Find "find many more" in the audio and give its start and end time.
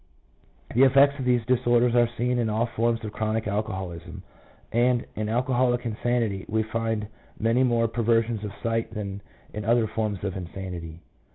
6.63-7.87